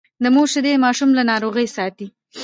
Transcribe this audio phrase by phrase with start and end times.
[0.23, 2.07] د مور شیدې ماشوم له ناروغیو ساتي۔